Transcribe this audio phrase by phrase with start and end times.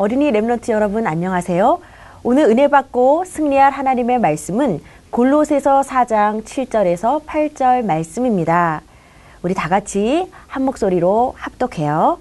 [0.00, 1.80] 어린이 랩런트 여러분 안녕하세요.
[2.22, 4.80] 오늘 은혜 받고 승리할 하나님의 말씀은
[5.10, 8.82] 골로새서 4장 7절에서 8절 말씀입니다.
[9.42, 12.20] 우리 다 같이 한 목소리로 합독해요.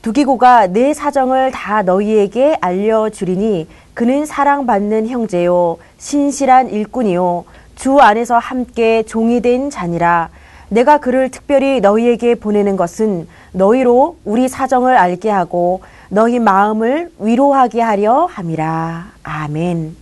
[0.00, 7.44] 두기고가 내 사정을 다 너희에게 알려주리니 그는 사랑받는 형제요 신실한 일꾼이요
[7.76, 10.30] 주 안에서 함께 종이 된 자니라
[10.70, 18.24] 내가 그를 특별히 너희에게 보내는 것은 너희로 우리 사정을 알게 하고 너희 마음을 위로하게 하려
[18.24, 19.08] 함이라.
[19.22, 19.94] 아멘.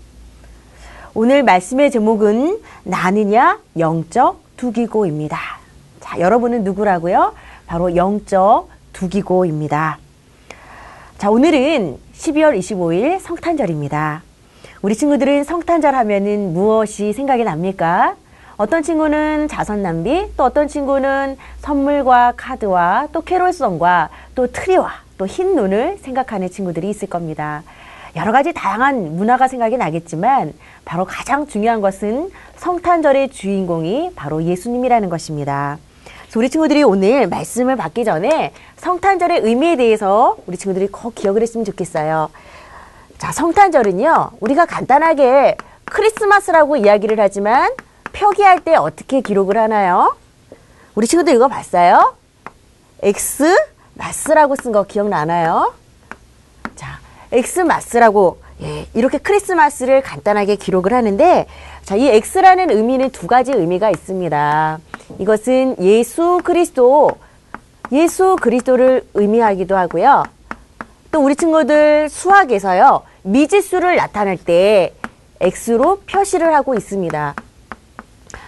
[1.15, 5.39] 오늘 말씀의 제목은 나느냐 영적 두기고입니다.
[5.99, 7.35] 자, 여러분은 누구라고요?
[7.67, 9.99] 바로 영적 두기고입니다.
[11.19, 14.23] 자, 오늘은 12월 25일 성탄절입니다.
[14.83, 18.15] 우리 친구들은 성탄절 하면은 무엇이 생각이 납니까?
[18.57, 25.55] 어떤 친구는 자선 낭비, 또 어떤 친구는 선물과 카드와 또 캐롤송과 또 트리와 또 흰
[25.55, 27.63] 눈을 생각하는 친구들이 있을 겁니다.
[28.17, 35.79] 여러 가지 다양한 문화가 생각이 나겠지만 바로 가장 중요한 것은 성탄절의 주인공이 바로 예수님이라는 것입니다.
[36.35, 42.31] 우리 친구들이 오늘 말씀을 받기 전에 성탄절의 의미에 대해서 우리 친구들이 꼭 기억을 했으면 좋겠어요.
[43.17, 47.71] 자, 성탄절은요, 우리가 간단하게 크리스마스라고 이야기를 하지만
[48.13, 50.15] 표기할 때 어떻게 기록을 하나요?
[50.95, 52.15] 우리 친구들 이거 봤어요?
[53.03, 53.45] X
[53.97, 55.73] 마스라고 쓴 거 기억나나요?
[56.75, 56.99] 자,
[57.33, 61.47] X 마스라고 예, 이렇게 크리스마스를 간단하게 기록을 하는데
[61.85, 64.79] 자, 이 X라는 의미는 두 가지 의미가 있습니다.
[65.19, 67.11] 이것은 예수 그리스도
[67.93, 70.25] 예수 그리스도를 의미하기도 하고요.
[71.13, 73.03] 또 우리 친구들 수학에서요.
[73.23, 74.95] 미지수를 나타낼 때
[75.41, 77.35] X로 표시를 하고 있습니다.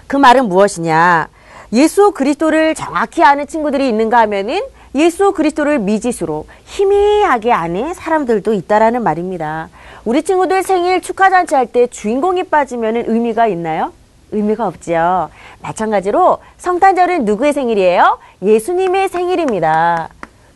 [0.06, 1.28] 그 말은 무엇이냐?
[1.74, 4.62] 예수 그리스도를 정확히 아는 친구들이 있는가 하면은
[4.98, 9.68] 예수 그리스도를 미지수로 희미하게 아는 사람들도 있다라는 말입니다.
[10.04, 13.92] 우리 친구들 생일 축하 잔치 할 때 주인공이 빠지면 의미가 있나요?
[14.32, 15.30] 의미가 없지요.
[15.62, 18.18] 마찬가지로 성탄절은 누구의 생일이에요?
[18.42, 20.08] 예수님의 생일입니다.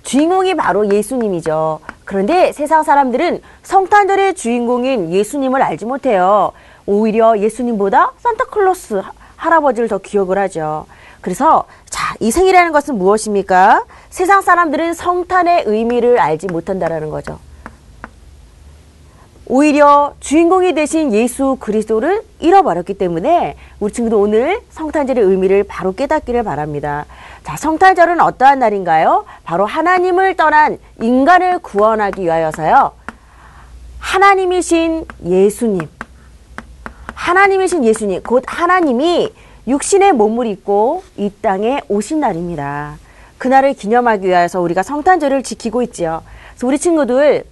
[0.03, 1.78] 주인공이 바로 예수님이죠.
[2.04, 6.50] 그런데 세상 사람들은 성탄절의 주인공인 예수님을 알지 못해요.
[6.86, 9.03] 오히려 예수님보다 산타클로스
[9.36, 10.86] 할아버지를 더 기억을 하죠.
[11.20, 13.84] 그래서 자, 이 생이라는 것은 무엇입니까?
[14.12, 17.38] 세상 사람들은 성탄의 의미를 알지 못한다라는 거죠.
[19.46, 27.06] 오히려 주인공이 되신 예수 그리스도를 잃어버렸기 때문에 우리 친구도 오늘 성탄절의 의미를 바로 깨닫기를 바랍니다.
[27.42, 29.24] 자, 성탄절은 어떠한 날인가요?
[29.44, 32.92] 바로 하나님을 떠난 인간을 구원하기 위하여서요.
[33.98, 35.88] 하나님이신 예수님,
[37.14, 39.32] 하나님이신 예수님, 곧 하나님이
[39.66, 43.01] 육신의 몸을 입고 이 땅에 오신 날입니다.
[43.42, 46.22] 그날을 기념하기 위해서 우리가 성탄절을 지키고 있지요.
[46.50, 47.42] 그래서 우리 친구들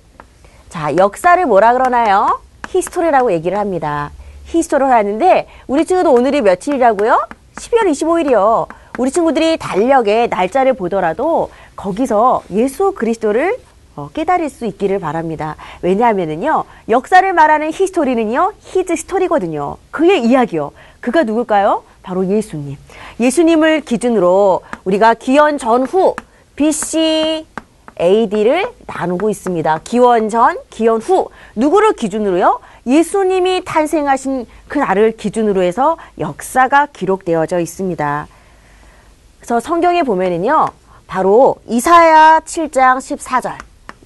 [0.69, 2.39] 자 역사를 뭐라 그러나요?
[2.69, 4.13] History라고 얘기를 합니다.
[4.45, 7.27] history를 하는데 우리 친구도 오늘이 며칠이라고요?
[7.57, 8.69] 12월 25일이요.
[9.01, 13.59] 우리 친구들이 달력에 날짜를 보더라도 거기서 예수 그리스도를
[13.97, 15.57] 어, 깨달을 수 있기를 바랍니다.
[15.83, 19.77] 왜냐하면은요, 역사를 말하는 히스토리는요, 히즈 스토리거든요.
[19.91, 20.71] 그의 이야기요.
[21.01, 21.83] 그가 누굴까요?
[22.03, 22.77] 바로 예수님.
[23.19, 26.15] 예수님을 기준으로 우리가 기원 전후
[26.57, 27.47] BC
[28.01, 29.81] AD를 나누고 있습니다.
[29.85, 31.29] 기원 전, 기원 후.
[31.55, 32.61] 누구를 기준으로요?
[32.87, 38.27] 예수님이 탄생하신 그 날을 기준으로 해서 역사가 기록되어져 있습니다.
[39.39, 40.69] 그래서 성경에 보면은요,
[41.07, 43.57] 바로 이사야 7장 14절.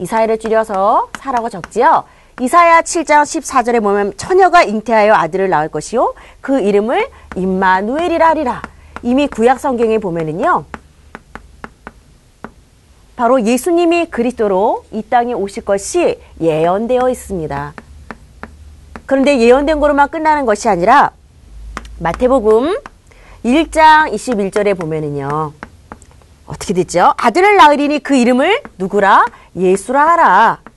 [0.00, 2.04] 이사야를 줄여서 사라고 적지요.
[2.40, 8.62] 이사야 7장 14절에 보면 처녀가 잉태하여 아들을 낳을 것이요 그 이름을 임마누엘이라 하리라.
[9.02, 10.64] 이미 구약 성경에 보면은요.
[13.14, 17.74] 바로 예수님이 그리스도로 이 땅에 오실 것이 예언되어 있습니다.
[19.06, 21.12] 그런데 예언된 거로만 끝나는 것이 아니라
[22.00, 22.76] 마태복음
[23.44, 25.52] 1장 21절에 보면은요.
[26.46, 27.14] 어떻게 됐죠?
[27.16, 29.24] 아들을 낳으리니 그 이름을 누구라?
[29.54, 30.73] 예수라 하라.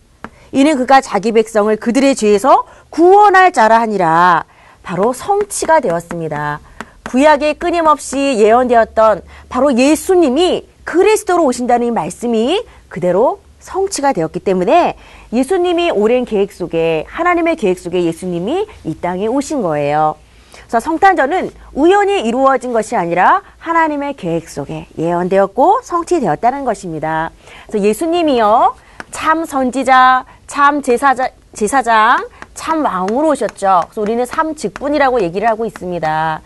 [0.57, 4.43] 이는 그가 자기 백성을 그들의 죄에서 구원할 자라 하니라.
[4.81, 6.61] 바로 성취가 되었습니다.
[7.07, 14.97] 구약에 끊임없이 예언되었던 바로 예수님이 그리스도로 오신다는 말씀이 그대로 성취가 되었기 때문에
[15.31, 20.15] 예수님이 오랜 계획 속에 하나님의 계획 속에 예수님이 이 땅에 오신 거예요.
[20.61, 27.29] 그래서 성탄절은 우연히 이루어진 것이 아니라 하나님의 계획 속에 예언되었고 성취되었다는 것입니다.
[27.67, 33.81] 그래서 예수님이요 참 선지자, 참 제사자, 제사장, 참 왕으로 오셨죠.
[33.85, 36.41] 그래서 우리는 삼직분이라고 얘기를 하고 있습니다.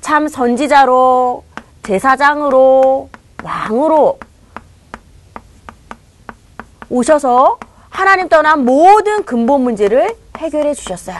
[0.00, 1.44] 참 선지자로,
[1.82, 3.08] 제사장으로,
[3.42, 4.18] 왕으로
[6.90, 7.58] 오셔서
[7.88, 11.16] 하나님 떠난 모든 근본 문제를 해결해 주셨어요.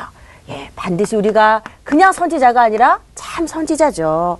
[0.48, 4.38] 예, 반드시 우리가 그냥 선지자가 아니라 참 선지자죠.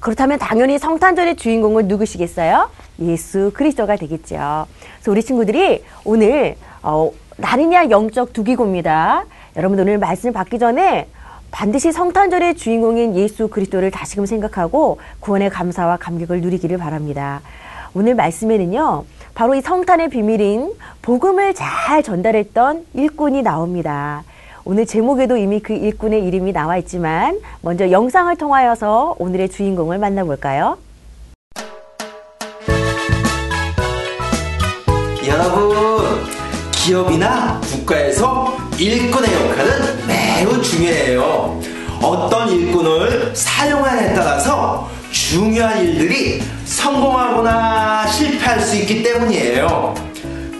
[0.00, 2.70] 그렇다면 당연히 성탄절의 주인공은 누구시겠어요?
[3.00, 4.66] 예수 그리스도가 되겠죠.
[4.96, 9.24] 그래서 우리 친구들이 오늘 어, 날이냐 영적 두기고입니다.
[9.56, 11.08] 여러분 오늘 말씀 받기 전에
[11.50, 17.40] 반드시 성탄절의 주인공인 예수 그리스도를 다시금 생각하고 구원의 감사와 감격을 누리기를 바랍니다.
[17.94, 19.04] 오늘 말씀에는요,
[19.34, 24.24] 바로 이 성탄의 비밀인 복음을 잘 전달했던 일꾼이 나옵니다.
[24.64, 30.78] 오늘 제목에도 이미 그 일꾼의 이름이 나와 있지만 먼저 영상을 통하여서 오늘의 주인공을 만나볼까요?
[35.28, 35.93] 여러분,
[36.84, 41.58] 기업이나 국가에서 일꾼의 역할은 매우 중요해요.
[42.02, 49.94] 어떤 일꾼을 사용하냐에 따라서 중요한 일들이 성공하거나 실패할 수 있기 때문이에요.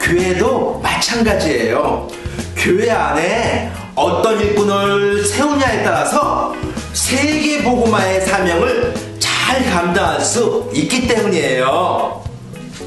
[0.01, 2.09] 교회도 마찬가지예요.
[2.57, 6.55] 교회 안에 어떤 일꾼을 세우냐에 따라서
[6.95, 12.24] 세계 보고마의 사명을 잘 감당할 수 있기 때문이에요.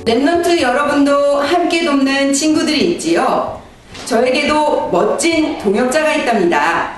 [0.07, 3.61] 랩런트 여러분도 함께 돕는 친구들이 있지요.
[4.05, 6.91] 저에게도 멋진 동역자가 있답니다.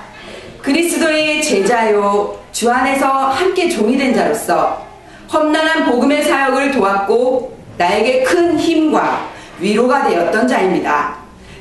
[0.62, 4.86] 그리스도의 제자요, 주 안에서 함께 종이 된 자로서
[5.32, 9.28] 험난한 복음의 사역을 도왔고 나에게 큰 힘과
[9.58, 11.16] 위로가 되었던 자입니다.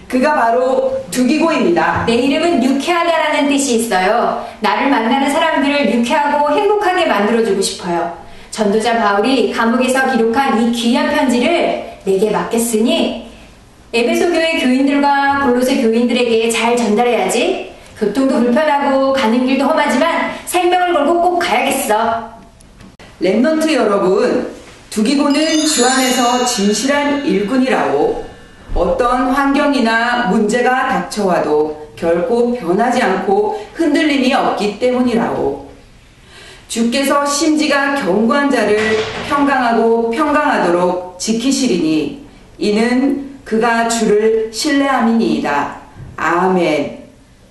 [0.07, 2.03] 그가 바로 두기고입니다.
[2.05, 4.45] 내 이름은 유쾌하다라는 뜻이 있어요.
[4.59, 8.28] 나를 만나는 사람들을 유쾌하고 행복하게 만들어주고 싶어요.
[8.59, 13.31] 전도자 바울이 감옥에서 기록한 이 귀한 편지를 내게 맡겼으니
[13.93, 17.71] 에베소 교회 교인들과 골로새 교인들에게 잘 전달해야지.
[17.97, 22.31] 교통도 불편하고 가는 길도 험하지만 생명을 걸고 꼭 가야겠어.
[23.21, 24.49] Remnant 여러분,
[24.89, 28.25] 두기고는 주 안에서 진실한 일꾼이라고
[28.75, 35.68] 어떤 환경이나 문제가 닥쳐와도 결코 변하지 않고 흔들림이 없기 때문이라고
[36.69, 38.77] 주께서 심지가 견고한 자를
[39.27, 42.25] 평강하고 평강하도록 지키시리니
[42.59, 45.77] 이는 그가 주를 신뢰함이니이다.
[46.15, 46.99] 아멘.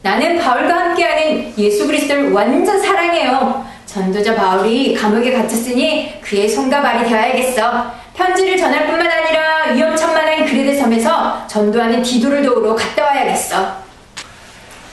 [0.03, 3.67] 나는 바울과 함께하는 예수 그리스도를 완전 사랑해요.
[3.87, 7.91] 전도자 바울이 감옥에 갇혔으니 그의 손과 발이 되어야겠어.
[8.15, 13.79] 편지를 전할 뿐만 아니라 위험천만한 그레데 섬에서 전도하는 디도를 도우러 갔다 와야겠어.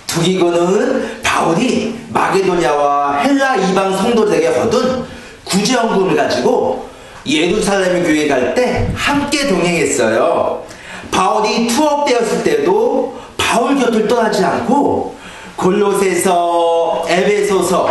[0.08, 5.04] 두기고는 바울이 마게도냐와 헬라 이방 성도들에게 얻은
[5.44, 6.88] 구제원금을 가지고
[7.26, 10.64] 예루살렘 교회에 갈때 함께 동행했어요.
[11.12, 15.14] 바울이 투업되었을 때도 바울 곁을 떠나지 않고
[15.58, 17.90] 골로새서, 에베소서,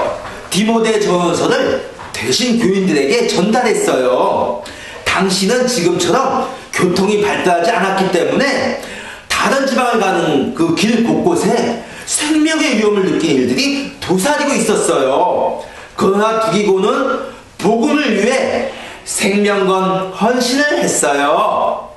[0.48, 4.62] 디모데 전서를 대신 교인들에게 전달했어요.
[5.04, 8.80] 당시는 지금처럼 교통이 발달하지 않았기 때문에
[9.28, 15.62] 다른 지방을 가는 그 길 곳곳에 생명의 위험을 느낀 일들이 도사리고 있었어요.
[15.96, 18.70] 그러나 두기고는 복음을 위해
[19.04, 21.90] 생명건 헌신을 했어요.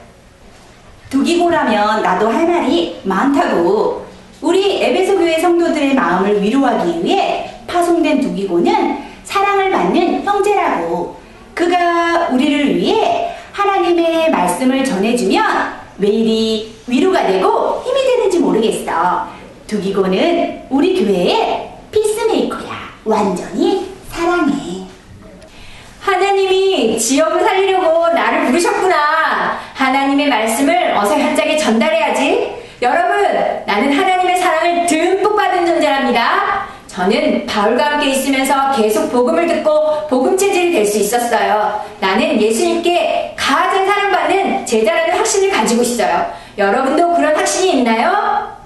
[1.09, 4.05] 두기고라면 나도 할 말이 많다고.
[4.41, 11.17] 우리 에베소 교회 성도들의 마음을 위로하기 위해 파송된 두기고는 사랑을 받는 형제라고.
[11.53, 19.36] 그가 우리를 위해 하나님의 말씀을 전해주면 왜 이리 위로가 되고 힘이 되는지 모르겠어.
[19.67, 22.77] 두기고는 우리 교회의 피스메이커야.
[23.03, 24.53] 완전히 사랑해.
[26.01, 29.59] 하나님이 지역을 살리려고 나를 부르셨구나.
[29.73, 32.55] 하나님의 말씀을 어서 현장에 전달해야지.
[32.81, 33.23] 여러분,
[33.65, 36.67] 나는 하나님의 사랑을 듬뿍 받은 존재랍니다.
[36.87, 41.81] 저는 바울과 함께 있으면서 계속 복음을 듣고 복음 체질이 될 수 있었어요.
[41.99, 46.31] 나는 예수님께 가장 사랑받는 제자라는 확신을 가지고 있어요.
[46.57, 48.56] 여러분도 그런 확신이 있나요?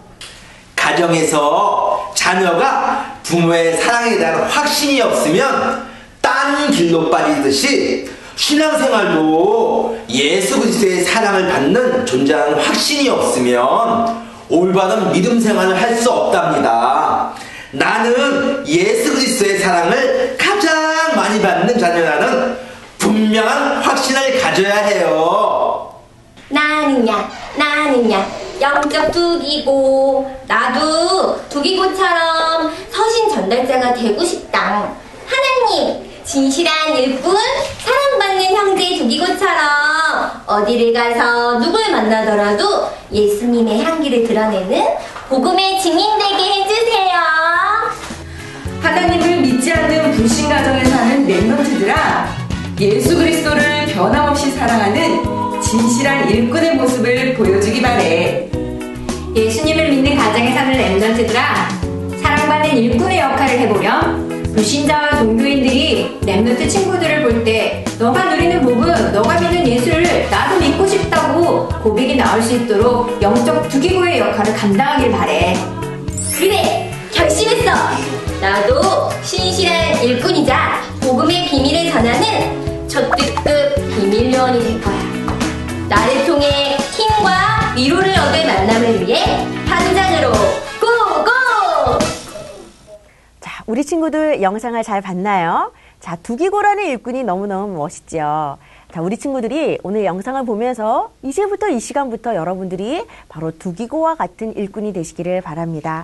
[0.92, 12.06] 가정에서 자녀가 부모의 사랑에 대한 확신이 없으면 딴 길로 빠지듯이 신앙생활도 예수 그리스도의 사랑을 받는
[12.06, 17.32] 존재하는 확신이 없으면 올바른 믿음 생활을 할 수 없답니다.
[17.72, 22.58] 나는 예수 그리스도의 사랑을 가장 많이 받는 자녀라는
[22.98, 25.94] 분명한 확신을 가져야 해요.
[26.50, 28.26] 나는야, 나는야,
[28.62, 34.94] 영적 두기고, 나도 두기고처럼 서신 전달자가 되고 싶다.
[35.26, 37.36] 하나님, 진실한 일꾼,
[37.80, 39.58] 사랑받는 형제 두기고처럼
[40.46, 44.86] 어디를 가서 누굴 만나더라도 예수님의 향기를 드러내는
[45.30, 47.12] 복음의 증인되게 해주세요.
[48.82, 51.96] 하나님을 믿지 않는 불신 가정에 사는 remnant들아
[52.80, 57.21] 예수 그리스도를 변함없이 사랑하는 진실한 일꾼의 모습을
[60.92, 64.32] remnant들아 사랑받는 일꾼의 역할을 해보렴.
[64.54, 71.70] 불신자와 종교인들이 remnant 친구들을 볼 때 너가 누리는 복은 너가 믿는 예수를 나도 믿고 싶다고
[71.82, 75.56] 고백이 나올 수 있도록 영적 두기고의 역할을 감당하길 바래.
[76.38, 77.72] 그래 결심했어.
[78.42, 84.98] 나도 신실한 일꾼이자 복음의 비밀을 전하는 초특급 비밀 요원이 될 거야.
[85.88, 89.48] 나를 통해 힘과 위로를 얻을 만남을 위해
[93.72, 95.72] 우리 친구들 영상을 잘 봤나요?
[96.02, 98.58] 자, 두기고라는 일꾼이 너무너무 멋있죠.
[98.92, 105.40] 자, 우리 친구들이 오늘 영상을 보면서 이제부터 이 시간부터 여러분들이 바로 두기고와 같은 일꾼이 되시기를
[105.40, 106.04] 바랍니다.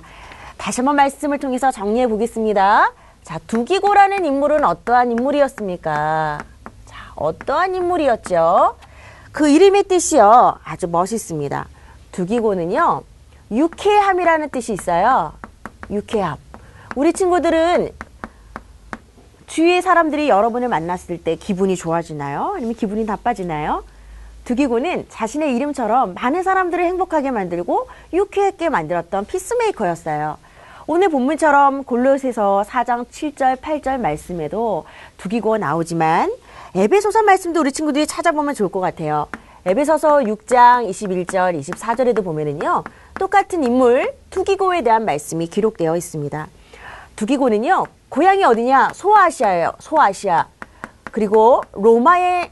[0.56, 2.94] 다시 한번 말씀을 통해서 정리해 보겠습니다.
[3.24, 6.40] 자, 두기고라는 인물은 어떠한 인물이었습니까?
[6.86, 8.78] 자, 어떠한 인물이었죠?
[9.34, 10.60] 그 이름의 뜻이요.
[10.64, 11.68] 아주 멋있습니다.
[12.14, 13.02] 두기고는요.
[13.52, 15.34] 유쾌함이라는 뜻이 있어요.
[15.90, 16.47] 유쾌함.
[16.98, 17.92] 우리 친구들은
[19.46, 22.54] 주위의 사람들이 여러분을 만났을 때 기분이 좋아지나요?
[22.56, 23.84] 아니면 기분이 나빠지나요?
[24.46, 30.40] 두기고는 자신의 이름처럼 많은 사람들을 행복하게 만들고 유쾌하게 만들었던 피스메이커였어요.
[30.88, 34.86] 오늘 본문처럼 골로새서 4장 7절, 8절 말씀에도
[35.18, 36.34] 두기고가 나오지만
[36.74, 39.28] 에베소서 말씀도 우리 친구들이 찾아보면 좋을 것 같아요.
[39.68, 42.84] 에베소서 6장 21절, 24절에도 보면은요.
[43.20, 46.48] 똑같은 인물 두기고에 대한 말씀이 기록되어 있습니다.
[47.18, 47.86] 두기고는요.
[48.10, 48.92] 고향이 어디냐?
[48.94, 49.74] 소아시아예요.
[49.80, 50.48] 소아시아.
[51.12, 52.52] 그리고 로마의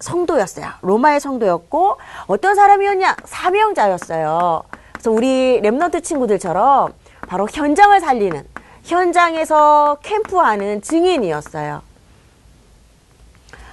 [0.00, 0.66] 성도였어요.
[0.82, 3.16] 로마의 성도였고 어떤 사람이었냐?
[3.24, 4.64] 사명자였어요.
[4.92, 6.92] 그래서 우리 랩너트 친구들처럼
[7.28, 8.44] 바로 현장을 살리는
[8.82, 11.82] 현장에서 캠프하는 증인이었어요.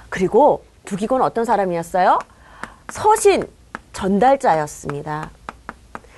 [0.08, 2.18] 그리고 두기고는 어떤 사람이었어요?
[2.90, 3.44] 서신
[3.92, 5.30] 전달자였습니다.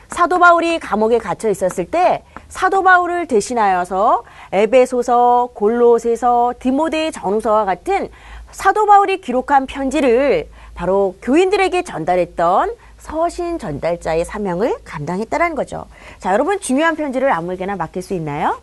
[0.09, 8.11] 사도 바울이 감옥에 갇혀 있었을 때 사도 바울을 대신하여서 에베소서, 골로새서, 디모데 전후서와 같은
[8.51, 15.87] 사도 바울이 기록한 편지를 바로 교인들에게 전달했던 서신 전달자의 사명을 감당했다는 거죠.
[16.19, 18.61] 자, 여러분 중요한 편지를 아무에게나 맡길 수 있나요?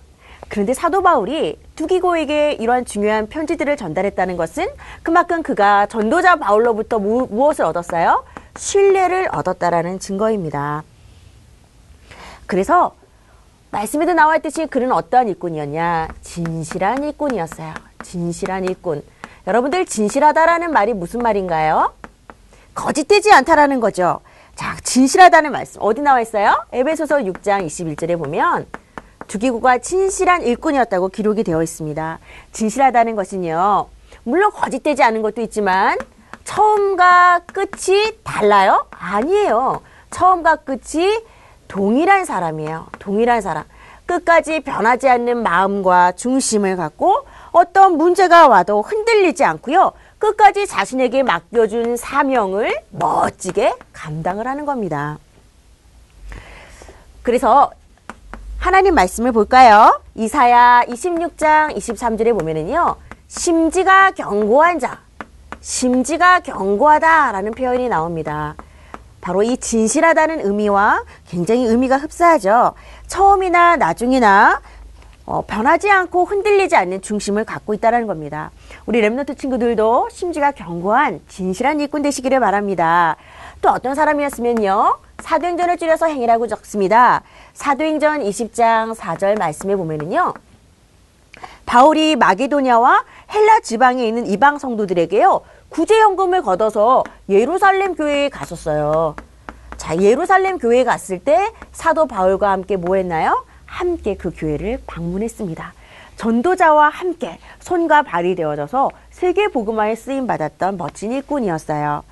[0.49, 4.67] 그런데 사도 바울이 두기고에게 이러한 중요한 편지들을 전달했다는 것은
[5.01, 8.23] 그만큼 그가 전도자 바울로부터 무, 무엇을 얻었어요?
[8.57, 10.83] 신뢰를 얻었다라는 증거입니다.
[12.45, 12.93] 그래서
[13.77, 16.07] 말씀에도 나와 있듯이 그는 어떠한 일꾼이었냐?
[16.21, 17.75] 진실한 일꾼이었어요.
[18.01, 19.03] 진실한 일꾼.
[19.45, 21.93] 여러분들 진실하다라는 말이 무슨 말인가요?
[22.73, 24.21] 거짓되지 않다라는 거죠.
[24.55, 26.65] 자, 진실하다는 말씀 어디 나와 있어요?
[26.71, 28.65] 에베소서 6장 21절에 보면
[29.27, 32.17] 두기고가 진실한 일꾼이었다고 기록이 되어 있습니다.
[32.53, 33.89] 진실하다는 것은요.
[34.23, 35.99] 물론 거짓되지 않은 것도 있지만
[36.45, 38.87] 처음과 끝이 달라요?
[38.89, 39.83] 아니에요.
[40.09, 41.21] 처음과 끝이
[41.67, 42.87] 동일한 사람이에요.
[42.99, 43.63] 동일한 사람.
[44.05, 49.91] 끝까지 변하지 않는 마음과 중심을 갖고 어떤 문제가 와도 흔들리지 않고요.
[50.17, 55.17] 끝까지 자신에게 맡겨준 사명을 멋지게 감당을 하는 겁니다.
[57.21, 57.71] 그래서
[58.57, 60.01] 하나님 말씀을 볼까요?
[60.15, 62.95] 이사야 26장 23절에 보면은요.
[63.27, 64.99] 심지가 견고한 자,
[65.59, 68.55] 심지가 견고하다라는 표현이 나옵니다.
[69.27, 72.75] 바로 이 진실하다는 의미와 굉장히 의미가 흡사하죠.
[73.07, 74.61] 처음이나 나중이나
[75.25, 78.51] 어, 변하지 않고 흔들리지 않는 중심을 갖고 있다는 겁니다.
[78.85, 83.17] 우리 랩노트 친구들도 심지가 견고한 진실한 일꾼 되시기를 바랍니다.
[83.61, 84.97] 또 어떤 사람이었으면요.
[85.19, 87.21] 사도행전을 줄여서 행이라고 적습니다.
[87.53, 90.35] 사도행전 20장 4절 말씀에 보면은요.
[91.65, 93.03] 바울이 마게도냐와
[93.33, 95.41] 헬라 지방에 있는 이방 성도들에게요.
[95.69, 99.15] 구제연금을 걷어서 예루살렘 교회에 갔었어요.
[99.77, 103.45] 자, 예루살렘 교회에 갔을 때 사도 바울과 함께 뭐 했나요?
[103.65, 105.73] 함께 그 교회를 방문했습니다.
[106.15, 112.03] 전도자와 함께 손과 발이 되어져서 세계 복음화에 쓰임 받았던 멋진 일꾼이었어요.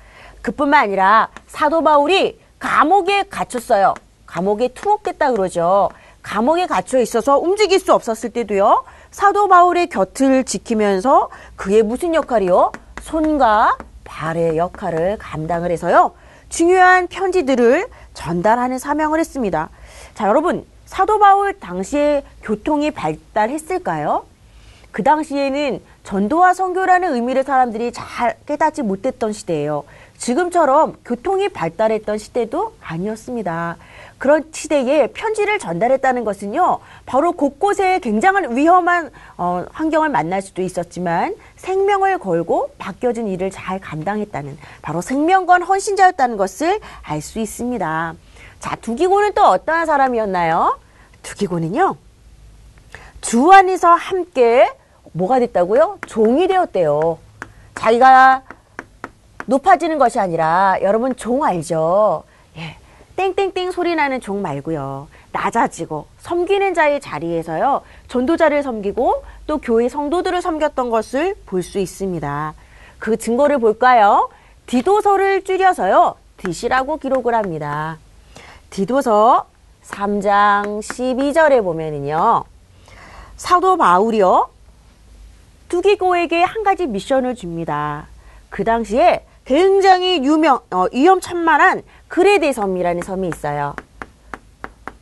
[0.42, 3.94] 그뿐만 아니라 사도 바울이 감옥에 갇혔어요.
[4.26, 5.90] 감옥에 투옥됐다 그러죠.
[6.22, 8.84] 감옥에 갇혀 있어서 움직일 수 없었을 때도요.
[9.10, 12.72] 사도 바울의 곁을 지키면서 그의 무슨 역할이요?
[13.06, 16.12] 손과 발의 역할을 감당을 해서요.
[16.48, 19.68] 중요한 편지들을 전달하는 사명을 했습니다.
[20.14, 24.26] 자, 여러분, 사도 바울 당시에 교통이 발달했을까요?
[24.90, 29.84] 그 당시에는 전도와 선교라는 의미를 사람들이 잘 깨닫지 못했던 시대예요.
[30.18, 33.76] 지금처럼 교통이 발달했던 시대도 아니었습니다.
[34.18, 41.34] 그런 시대에 편지를 전달했다는 것은요, 바로 곳곳에 굉장한 위험한 어, 환경을 만날 수도 있었지만
[41.66, 48.14] 생명을 걸고 맡겨진 일을 잘 감당했다는 바로 생명권 헌신자였다는 것을 알 수 있습니다.
[48.60, 50.78] 자, 두기고는 또 어떠한 사람이었나요?
[51.24, 51.96] 두기고는요,
[53.20, 54.70] 주 안에서 함께
[55.12, 55.98] 뭐가 됐다고요?
[56.06, 57.18] 종이 되었대요.
[57.74, 58.42] 자기가
[59.46, 62.22] 높아지는 것이 아니라 여러분 종 알죠?
[62.56, 62.76] 예.
[63.16, 65.08] 땡땡땡 소리 나는 종 말고요.
[65.36, 67.82] 낮아지고 섬기는 자의 자리에서요.
[68.08, 72.54] 전도자를 섬기고 또 교회 성도들을 섬겼던 것을 볼 수 있습니다.
[72.98, 74.30] 그 증거를 볼까요?
[74.66, 76.14] 디도서를 줄여서요.
[76.38, 77.98] 디시라고 기록을 합니다.
[78.70, 79.46] 디도서
[79.84, 82.44] 3장 12절에 보면은요.
[83.36, 84.48] 사도 바울이요.
[85.68, 88.06] 두기고에게 한 가지 미션을 줍니다.
[88.50, 93.74] 그 당시에 굉장히 유명, 어, 위험천만한 그레데 섬이라는 섬이 있어요.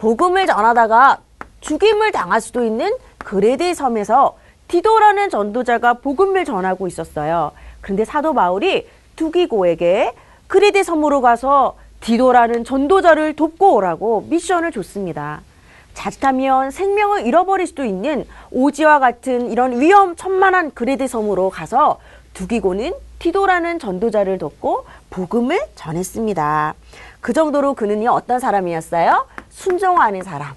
[0.04, 1.20] 복음을 전하다가
[1.62, 4.37] 죽임을 당할 수도 있는 그레데 섬에서
[4.68, 7.52] 디도라는 전도자가 복음을 전하고 있었어요.
[7.80, 10.12] 그런데 사도 바울이 두기고에게
[10.46, 15.40] 그레데 섬으로 가서 디도라는 전도자를 돕고 오라고 미션을 줬습니다.
[15.94, 21.99] 자칫하면 생명을 잃어버릴 수도 있는 오지와 같은 이런 위험천만한 그레데 섬으로 가서
[22.34, 26.75] 두기고는 디도라는 전도자를 돕고 복음을 전했습니다.
[27.23, 29.25] 그 정도로 그는요 어떤 사람이었어요?
[29.54, 30.54] 순종하는 사람.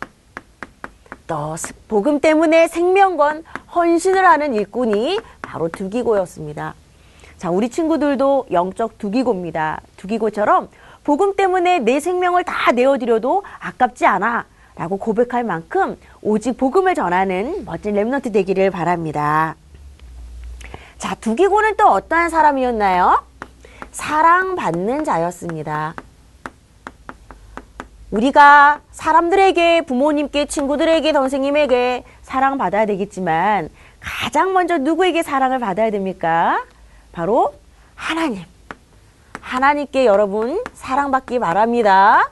[1.28, 1.56] 또
[1.88, 6.74] 복음 때문에 생명건 헌신을 하는 일꾼이 바로 두기고였습니다.
[7.38, 9.82] 자, 우리 친구들도 영적 두기고입니다.
[9.98, 10.70] 두기고처럼
[11.04, 14.46] 복음 때문에 내 생명을 다 내어드려도 아깝지 않아.
[14.76, 19.56] 라고 고백할 만큼 오직 복음을 전하는 멋진 랩런트 되기를 바랍니다.
[20.98, 23.24] 자, 두기고는 또 어떠한 사람이었나요?
[23.92, 25.96] 사랑받는 자였습니다.
[28.12, 36.64] 우리가 사람들에게, 부모님께, 친구들에게, 선생님에게 사랑 받아야 되겠지만 가장 먼저 누구에게 사랑을 받아야 됩니까?
[37.12, 37.54] 바로
[37.96, 38.44] 하나님.
[39.42, 42.30] 하나님께 여러분 사랑받기 바랍니다.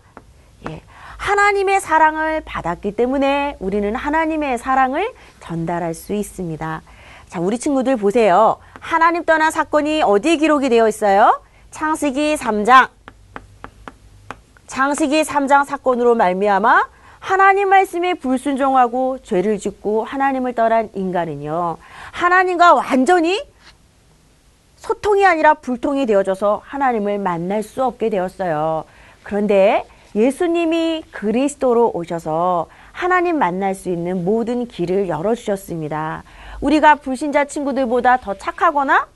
[0.70, 0.82] 예.
[1.18, 6.82] 하나님의 사랑을 받았기 때문에 우리는 하나님의 사랑을 전달할 수 있습니다.
[7.28, 8.58] 자, 우리 친구들 보세요.
[8.80, 11.42] 하나님 떠난 사건이 어디에 기록이 되어 있어요?
[11.72, 12.95] 창세기 3장.
[14.68, 16.88] 창세기 3장 사건으로 말미암아
[17.20, 21.78] 하나님 말씀에 불순종하고 죄를 짓고 하나님을 떠난 인간은요.
[22.12, 23.42] 하나님과 완전히
[24.78, 28.86] 소통이 아니라 불통이 되어져서 하나님을 만날 수 없게 되었어요.
[29.24, 36.24] 그런데 예수님이 그리스도로 오셔서 하나님 만날 수 있는 모든 길을 열어주셨습니다.
[36.62, 39.08] 우리가 불신자 친구들보다 더 착하거나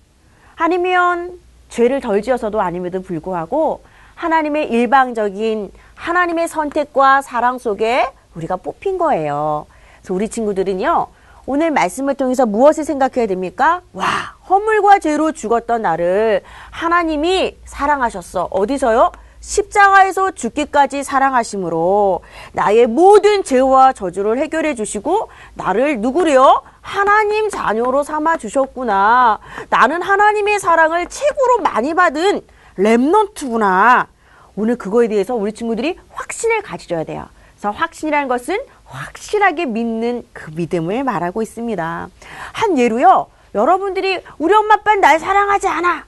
[0.56, 3.82] 아니면 죄를 덜 지어서도 아님에도 불구하고
[4.20, 8.06] 하나님의 일방적인 하나님의 선택과 사랑 속에
[8.36, 9.66] 우리가 뽑힌 거예요.
[10.00, 11.08] 그래서 우리 친구들은요,
[11.46, 13.82] 오늘 말씀을 통해서 무엇을 생각해야 됩니까?
[13.94, 14.06] 와,
[14.50, 18.50] 허물과 죄로 죽었던 나를 하나님이 사랑하셨어.
[18.52, 19.14] 어디서요?
[19.40, 22.20] 십자가에서 죽기까지 사랑하심으로
[22.52, 26.62] 나의 모든 죄와 저주를 해결해 주시고 나를 누구래요?
[26.82, 29.40] 하나님 자녀로 삼아 주셨구나.
[29.70, 32.42] 나는 하나님의 사랑을 최고로 많이 받은
[32.80, 34.08] 랩넌트구나.
[34.56, 37.28] 오늘 그거에 대해서 우리 친구들이 확신을 가져줘야 돼요.
[37.54, 42.10] 그래서 확신이라는 것은 확실하게 믿는 그 믿음을 말하고 있습니다.
[42.54, 43.28] 한 예로요.
[43.54, 46.06] 여러분들이 우리 엄마 아빠는 날 사랑하지 않아.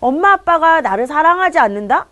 [0.00, 2.06] 엄마 아빠가 나를 사랑하지 않는다?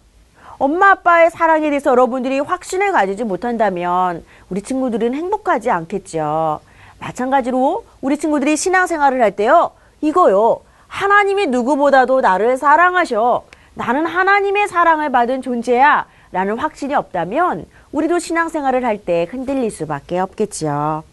[0.59, 6.61] 엄마 아빠의 사랑에 대해서 여러분들이 확신을 가지지 못한다면 우리 친구들은 행복하지 않겠죠.
[6.99, 9.73] 마찬가지로 우리 친구들이 신앙생활을 할 때요.
[10.01, 10.61] 이거요.
[10.89, 13.45] 하나님이 누구보다도 나를 사랑하셔.
[13.79, 16.07] 나는 하나님의 사랑을 받은 존재야.
[16.31, 21.05] 라는 확신이 없다면 우리도 신앙생활을 할 때 흔들릴 수밖에 없겠죠.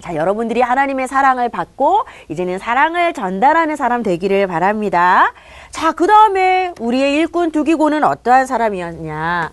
[0.00, 5.32] 자, 여러분들이 하나님의 사랑을 받고 이제는 사랑을 전달하는 사람 되기를 바랍니다.
[5.70, 9.50] 자, 그 다음에 우리의 일꾼 두기고는 어떠한 사람이었냐?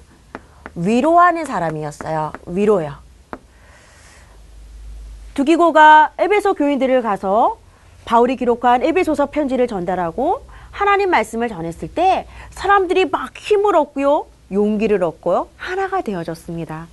[0.75, 2.31] 위로하는 사람이었어요.
[2.45, 2.93] 위로요.
[5.33, 7.57] 두기고가 에베소 교인들을 가서
[8.05, 14.25] 바울이 기록한 에베소서 편지를 전달하고 하나님 말씀을 전했을 때 사람들이 막 힘을 얻고요.
[14.51, 15.47] 용기를 얻고요.
[15.57, 16.87] 하나가 되어졌습니다.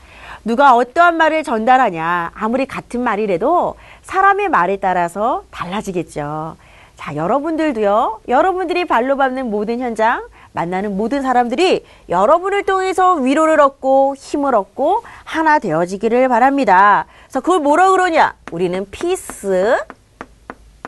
[0.44, 2.30] 누가 어떠한 말을 전달하냐.
[2.34, 6.56] 아무리 같은 말이라도 사람의 말에 따라서 달라지겠죠.
[6.96, 8.20] 자, 여러분들도요.
[8.28, 15.58] 여러분들이 발로 밟는 모든 현장, 만나는 모든 사람들이 여러분을 통해서 위로를 얻고 힘을 얻고 하나
[15.58, 17.06] 되어지기를 바랍니다.
[17.24, 18.34] 그래서 그걸 뭐라 그러냐?
[18.52, 19.76] 우리는 peace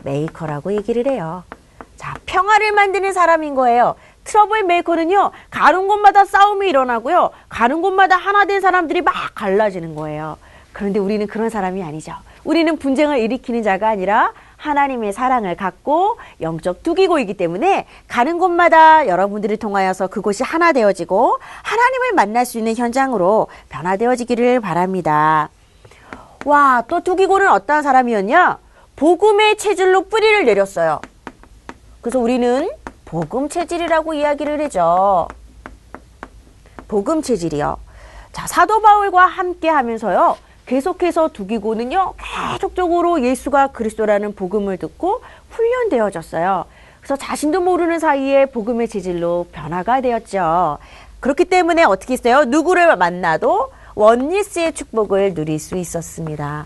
[0.03, 1.43] maker라고 얘기를 해요.
[1.99, 3.95] 자, 평화를 만드는 사람인 거예요.
[4.23, 10.37] trouble maker는요, 가는 곳마다 싸움이 일어나고요, 가는 곳마다 하나 된 사람들이 막 갈라지는 거예요.
[10.71, 12.13] 그런데 우리는 그런 사람이 아니죠.
[12.45, 20.07] 우리는 분쟁을 일으키는 자가 아니라 하나님의 사랑을 갖고 영적 두기고이기 때문에 가는 곳마다 여러분들을 통하여서
[20.07, 25.49] 그곳이 하나 되어지고 하나님을 만날 수 있는 현장으로 변화되어지기를 바랍니다.
[26.45, 28.57] 와, 또 두기고는 어떠한 사람이었냐?
[28.95, 31.01] 복음의 체질로 뿌리를 내렸어요.
[32.01, 32.69] 그래서 우리는
[33.05, 35.27] 복음 체질이라고 이야기를 하죠.
[36.87, 37.77] 복음 체질이요.
[38.31, 40.37] 자, 사도 바울과 함께 하면서요.
[40.65, 42.13] 계속해서 두기고는요.
[42.53, 46.65] 계속적으로 예수가 그리스도라는 복음을 듣고 훈련되어졌어요.
[46.99, 50.77] 그래서 자신도 모르는 사이에 복음의 체질로 변화가 되었죠.
[51.19, 52.45] 그렇기 때문에 어떻게 했어요?
[52.45, 56.65] 누구를 만나도 원리스의 축복을 누릴 수 있었습니다.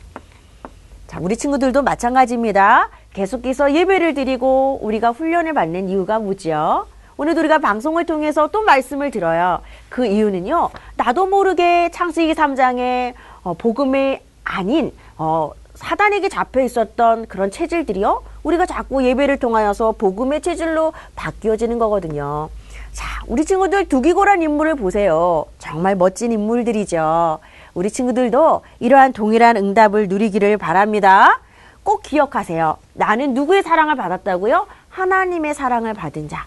[1.07, 2.89] 자, 우리 친구들도 마찬가지입니다.
[3.13, 6.87] 계속해서 예배를 드리고 우리가 훈련을 받는 이유가 뭐지요?
[7.15, 9.61] 오늘 우리가 방송을 통해서 또 말씀을 들어요.
[9.89, 10.71] 그 이유는요.
[10.97, 18.23] 나도 모르게 창세기 3장에 어, 복음이 아닌 어, 사단에게 잡혀 있었던 그런 체질들이요.
[18.41, 22.49] 우리가 자꾸 예배를 통하여서 복음의 체질로 바뀌어지는 거거든요.
[22.93, 25.45] 자, 우리 친구들 두기고란 인물을 보세요.
[25.59, 27.39] 정말 멋진 인물들이죠.
[27.73, 31.39] 우리 친구들도 이러한 동일한 응답을 누리기를 바랍니다.
[31.83, 32.77] 꼭 기억하세요.
[32.93, 34.67] 나는 누구의 사랑을 받았다고요?
[34.89, 36.45] 하나님의 사랑을 받은 자.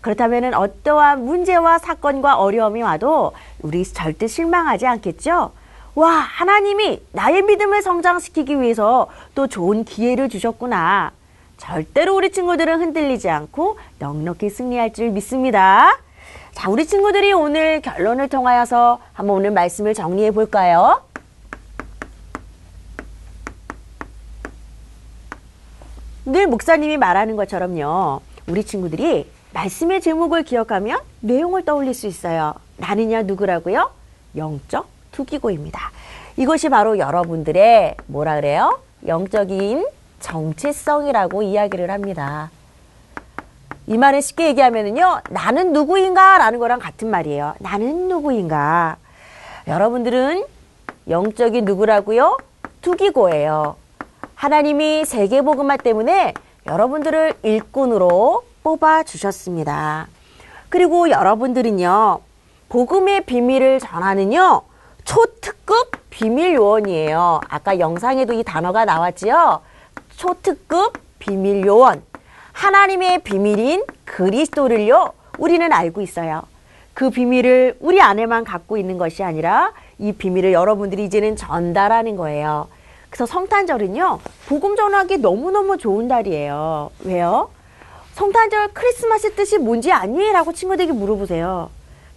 [0.00, 5.52] 그렇다면 어떠한 문제와 사건과 어려움이 와도 우리 절대 실망하지 않겠죠?
[5.94, 11.12] 와, 하나님이 나의 믿음을 성장시키기 위해서 또 좋은 기회를 주셨구나.
[11.58, 15.98] 절대로 우리 친구들은 흔들리지 않고 넉넉히 승리할 줄 믿습니다.
[16.52, 21.02] 자, 우리 친구들이 오늘 결론을 통하여서 한번 오늘 말씀을 정리해 볼까요?
[26.30, 28.20] 늘 목사님이 말하는 것처럼요.
[28.46, 32.54] 우리 친구들이 말씀의 제목을 기억하면 내용을 떠올릴 수 있어요.
[32.76, 33.90] 나는야 누구라고요?
[34.36, 35.90] 영적 투기고입니다.
[36.36, 38.78] 이것이 바로 여러분들의 뭐라 그래요?
[39.08, 39.84] 영적인
[40.20, 42.50] 정체성이라고 이야기를 합니다.
[43.88, 45.22] 이 말을 쉽게 얘기하면요.
[45.30, 46.38] 나는 누구인가?
[46.38, 47.54] 라는 거랑 같은 말이에요.
[47.58, 48.98] 나는 누구인가?
[49.66, 50.44] 여러분들은
[51.08, 52.38] 영적인 누구라고요?
[52.82, 53.79] 투기고예요.
[54.40, 56.32] 하나님이 세계복음화 때문에
[56.64, 60.08] 여러분들을 일꾼으로 뽑아 주셨습니다.
[60.70, 62.20] 그리고 여러분들은요.
[62.70, 64.62] 복음의 비밀을 전하는요.
[65.04, 67.42] 초특급 비밀 요원이에요.
[67.50, 69.60] 아까 영상에도 이 단어가 나왔지요.
[70.16, 72.02] 초특급 비밀 요원.
[72.52, 75.12] 하나님의 비밀인 그리스도를요.
[75.36, 76.44] 우리는 알고 있어요.
[76.94, 82.68] 그 비밀을 우리 안에만 갖고 있는 것이 아니라 이 비밀을 여러분들이 이제는 전달하는 거예요.
[83.10, 84.20] 그래서 성탄절은요.
[84.48, 86.90] 복음 전하기 너무너무 좋은 달이에요.
[87.04, 87.50] 왜요?
[88.14, 90.30] 성탄절 크리스마스 뜻이 뭔지 아니?
[90.32, 91.70] 라고 친구들에게 물어보세요.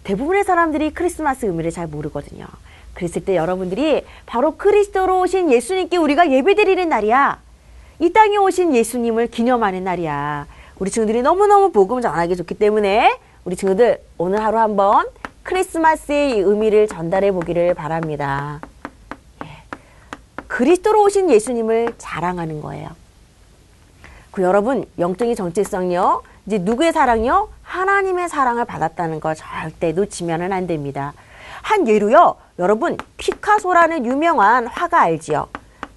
[0.04, 2.46] 대부분의 사람들이 크리스마스 의미를 잘 모르거든요.
[2.94, 7.40] 그랬을 때 여러분들이 바로 그리스도로 오신 예수님께 우리가 예배드리는 날이야.
[8.00, 10.46] 이 땅에 오신 예수님을 기념하는 날이야.
[10.78, 15.06] 우리 친구들이 너무너무 복음 전하기 좋기 때문에 우리 친구들 오늘 하루 한번
[15.42, 18.60] 크리스마스의 의미를 전달해 보기를 바랍니다.
[20.54, 20.56] 예.
[20.56, 22.88] 그리스도로 오신 예수님을 자랑하는 거예요.
[24.30, 26.22] 그 여러분 영적인 정체성요.
[26.46, 27.48] 이제 누구의 사랑요?
[27.62, 31.12] 하나님의 사랑을 받았다는 거 절대 놓치면은 안 됩니다.
[31.62, 32.36] 한 예로요.
[32.58, 35.48] 여러분 피카소라는 유명한 화가 알지요?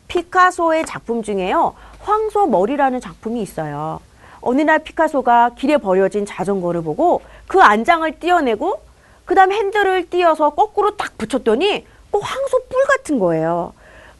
[0.07, 1.75] 피카소의 작품 중에요.
[1.99, 3.99] 황소 머리라는 작품이 있어요.
[4.41, 8.81] 어느 날 피카소가 길에 버려진 자전거를 보고 그 안장을 떼어내고
[9.25, 13.73] 그 다음 핸들을 띄어서 거꾸로 딱 붙였더니 꼭 황소 뿔 같은 거예요.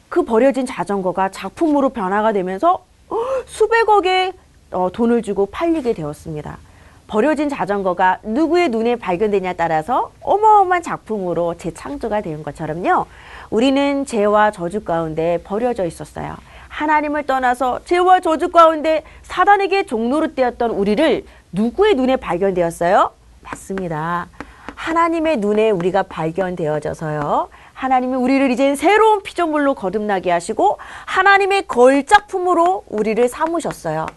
[0.09, 2.83] 그 버려진 자전거가 작품으로 변화가 되면서
[3.45, 4.33] 수백억의
[4.71, 6.57] 어, 돈을 주고 팔리게 되었습니다.
[7.07, 13.05] 버려진 자전거가 누구의 눈에 발견되냐에 따라서 어마어마한 작품으로 재창조가 되는 것처럼요.
[13.49, 16.35] 우리는 죄와 저주 가운데 버려져 있었어요.
[16.67, 23.11] 하나님을 떠나서 죄와 저주 가운데 사단에게 종로로 떼었던 우리를 누구의 눈에 발견되었어요?
[23.41, 24.27] 맞습니다.
[24.75, 27.47] 하나님의 눈에 우리가 발견되어져서요.
[27.77, 34.07] 하나님이 우리를 이제 새로운 피조물로 거듭나게 하시고 하나님의 걸작품으로 우리를 삼으셨어요.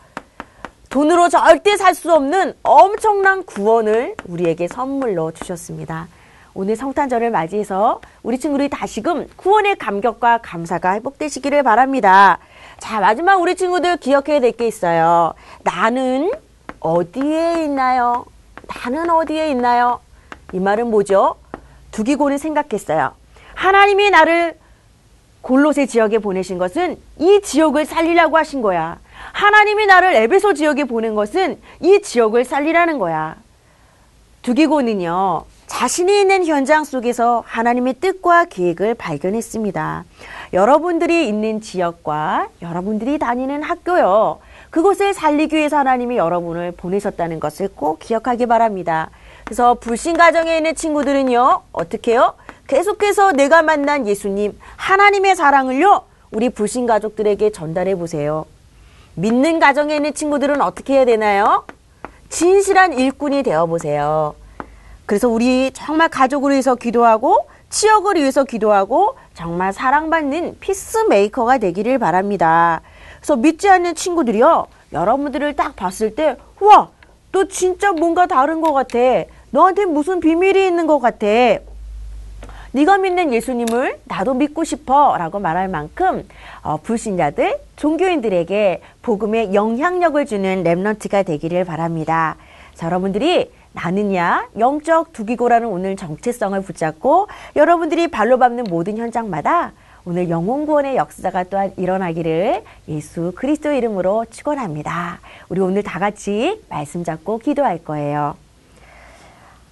[0.88, 6.09] 돈으로 절대 살 수 없는 엄청난 구원을 우리에게 선물로 주셨습니다.
[6.55, 12.38] 오늘 성탄절을 맞이해서 우리 친구들이 다시금 구원의 감격과 감사가 회복되시기를 바랍니다.
[12.79, 15.35] 자, 마지막 우리 친구들 기억해야 될 게 있어요.
[15.62, 16.33] 나는
[16.81, 18.25] 어디에 있나요?
[18.66, 20.01] 나는 어디에 있나요?
[20.55, 21.37] 이 말은 뭐죠?
[21.92, 23.20] 두기고는 생각했어요.
[23.61, 24.55] 하나님이 나를
[25.42, 28.99] 골로새 지역에 보내신 것은 이 지역을 살리려고 하신 거야.
[29.33, 33.37] 하나님이 나를 에베소 지역에 보낸 것은 이 지역을 살리라는 거야.
[34.40, 35.44] 두기고는요.
[35.66, 40.05] 자신이 있는 현장 속에서 하나님의 뜻과 계획을 발견했습니다.
[40.55, 44.40] 여러분들이 있는 지역과 여러분들이 다니는 학교요.
[44.70, 49.11] 그곳을 살리기 위해서 하나님이 여러분을 보내셨다는 것을 꼭 기억하기 바랍니다.
[49.44, 52.33] 그래서 불신 가정에 있는 친구들은요, 어떻게 해요?
[52.71, 58.47] 계속해서 내가 만난 예수님, 하나님의 사랑을요, 우리 불신 가족들에게 전달해 보세요.
[59.17, 61.65] 믿는 가정에 있는 친구들은 어떻게 해야 되나요?
[62.29, 64.37] 진실한 일꾼이 되어 보세요.
[65.05, 72.83] 그래서 우리 정말 가족을 위해서 기도하고 치역을 위해서 기도하고 정말 사랑받는 피스메이커가 되기를 바랍니다.
[73.17, 74.69] 그래서 믿지 않는 친구들이요.
[74.93, 76.91] 여러분들을 딱 봤을 때, 우와,
[77.33, 78.99] 너 진짜 뭔가 다른 것 같아.
[79.51, 81.27] 너한테 무슨 비밀이 있는 것 같아.
[82.73, 86.27] 네가 믿는 예수님을 나도 믿고 싶어라고 말할 만큼
[86.63, 92.37] 어, 불신자들, 종교인들에게 복음의 영향력을 주는 랩런트가 되기를 바랍니다.
[92.75, 99.73] 자, 여러분들이 나는야 영적 두기고라는 오늘 정체성을 붙잡고 여러분들이 발로 밟는 모든 현장마다
[100.05, 105.21] 오늘 영혼 구원의 역사가 또한 일어나기를 예수 그리스도 이름으로 축원합니다.
[105.49, 108.37] 우리 오늘 다 같이 말씀 잡고 기도할 거예요.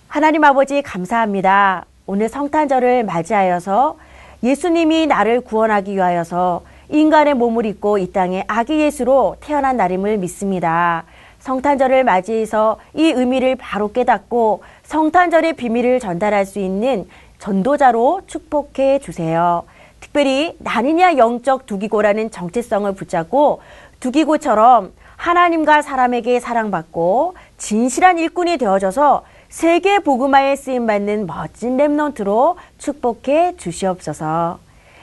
[0.06, 1.84] 하나님 아버지 감사합니다.
[2.10, 3.98] 오늘 성탄절을 맞이하여서
[4.42, 11.04] 예수님이 나를 구원하기 위하여서 인간의 몸을 입고 이 땅에 아기 예수로 태어난 날임을 믿습니다.
[11.40, 17.06] 성탄절을 맞이해서 이 의미를 바로 깨닫고 성탄절의 비밀을 전달할 수 있는
[17.40, 19.64] 전도자로 축복해 주세요.
[20.00, 23.60] 특별히 나느냐 영적 두기고라는 정체성을 붙잡고
[24.00, 34.58] 두기고처럼 하나님과 사람에게 사랑받고 진실한 일꾼이 되어져서 세계 복음화에 쓰임 받는 멋진 랩넌트로 축복해 주시옵소서.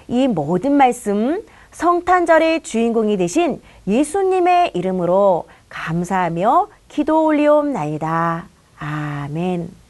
[0.08, 8.48] 이 모든 말씀 성탄절의 주인공이 되신 예수님의 이름으로 감사하며 기도 올리옵나이다.
[8.80, 9.85] 아멘.